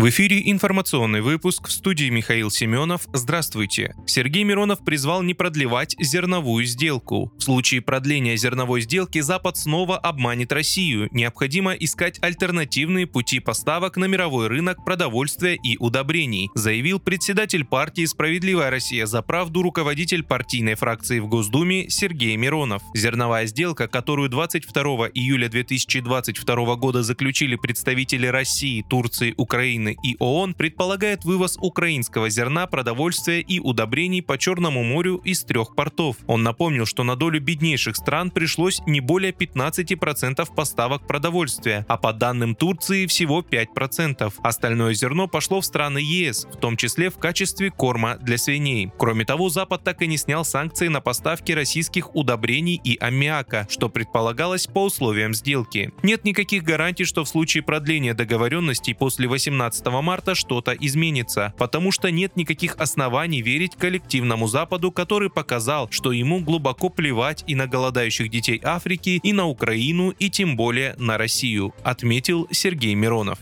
[0.00, 3.02] В эфире информационный выпуск в студии Михаил Семенов.
[3.12, 3.94] Здравствуйте.
[4.06, 7.30] Сергей Миронов призвал не продлевать зерновую сделку.
[7.36, 11.10] В случае продления зерновой сделки Запад снова обманет Россию.
[11.12, 18.70] Необходимо искать альтернативные пути поставок на мировой рынок продовольствия и удобрений, заявил председатель партии «Справедливая
[18.70, 22.82] Россия за правду» руководитель партийной фракции в Госдуме Сергей Миронов.
[22.94, 30.54] Зерновая сделка, которую 22 июля 2022 года заключили представители России, Турции, Украины Украины и ООН
[30.54, 36.16] предполагает вывоз украинского зерна, продовольствия и удобрений по Черному морю из трех портов.
[36.26, 42.12] Он напомнил, что на долю беднейших стран пришлось не более 15% поставок продовольствия, а по
[42.12, 44.32] данным Турции всего 5%.
[44.42, 48.90] Остальное зерно пошло в страны ЕС, в том числе в качестве корма для свиней.
[48.98, 53.88] Кроме того, Запад так и не снял санкции на поставки российских удобрений и аммиака, что
[53.88, 55.92] предполагалось по условиям сделки.
[56.02, 61.90] Нет никаких гарантий, что в случае продления договоренностей после 18 15 марта что-то изменится, потому
[61.90, 67.66] что нет никаких оснований верить коллективному Западу, который показал, что ему глубоко плевать и на
[67.66, 73.38] голодающих детей Африки, и на Украину, и тем более на Россию, отметил Сергей Миронов.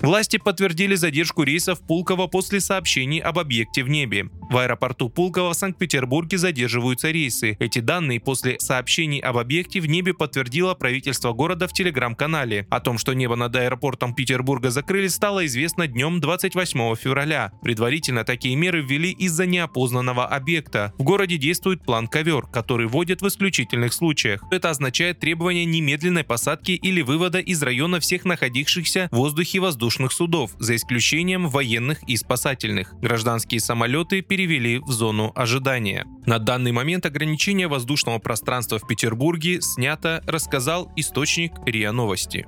[0.00, 4.28] Власти подтвердили задержку рейсов Пулково после сообщений об объекте в небе.
[4.52, 7.56] В аэропорту Пулково в Санкт-Петербурге задерживаются рейсы.
[7.58, 12.66] Эти данные после сообщений об объекте в небе подтвердило правительство города в телеграм-канале.
[12.68, 17.52] О том, что небо над аэропортом Петербурга закрыли, стало известно днем 28 февраля.
[17.62, 20.92] Предварительно такие меры ввели из-за неопознанного объекта.
[20.98, 24.44] В городе действует план «Ковер», который вводят в исключительных случаях.
[24.50, 30.50] Это означает требование немедленной посадки или вывода из района всех находившихся в воздухе воздушных судов,
[30.58, 32.94] за исключением военных и спасательных.
[33.00, 36.04] Гражданские самолеты перед перевели в зону ожидания.
[36.26, 42.46] На данный момент ограничение воздушного пространства в Петербурге снято, рассказал источник РИА Новости.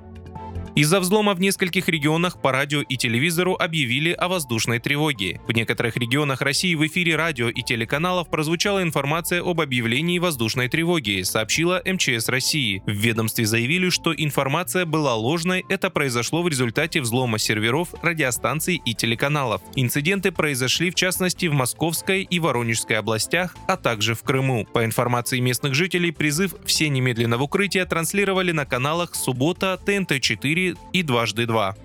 [0.75, 5.39] Из-за взлома в нескольких регионах по радио и телевизору объявили о воздушной тревоге.
[5.47, 11.21] В некоторых регионах России в эфире радио и телеканалов прозвучала информация об объявлении воздушной тревоги,
[11.21, 12.83] сообщила МЧС России.
[12.85, 18.93] В ведомстве заявили, что информация была ложной, это произошло в результате взлома серверов, радиостанций и
[18.93, 19.61] телеканалов.
[19.77, 24.67] Инциденты произошли в частности в Московской и Воронежской областях, а также в Крыму.
[24.73, 31.03] По информации местных жителей, призыв «Все немедленно в укрытие» транслировали на каналах «Суббота», ТНТ-4, и
[31.03, 31.75] дважды два.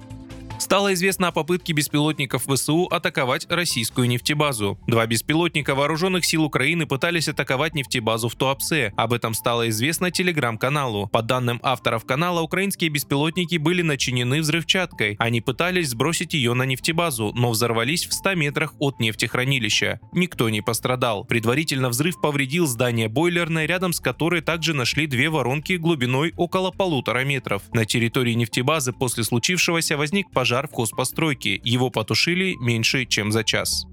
[0.60, 4.78] Стало известно о попытке беспилотников ВСУ атаковать российскую нефтебазу.
[4.86, 8.92] Два беспилотника вооруженных сил Украины пытались атаковать нефтебазу в Туапсе.
[8.94, 11.08] Об этом стало известно телеграм-каналу.
[11.08, 15.16] По данным авторов канала, украинские беспилотники были начинены взрывчаткой.
[15.18, 19.98] Они пытались сбросить ее на нефтебазу, но взорвались в 100 метрах от нефтехранилища.
[20.12, 21.24] Никто не пострадал.
[21.24, 27.24] Предварительно взрыв повредил здание бойлерной, рядом с которой также нашли две воронки глубиной около полутора
[27.24, 27.62] метров.
[27.72, 31.60] На территории нефтебазы после случившегося возник пожар пожар в хозпостройке.
[31.62, 33.86] Его потушили меньше, чем за час.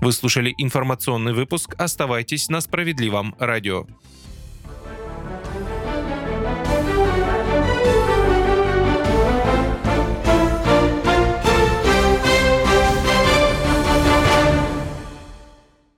[0.00, 1.74] Вы слушали информационный выпуск.
[1.78, 3.86] Оставайтесь на справедливом радио.